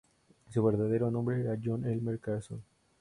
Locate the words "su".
0.49-0.63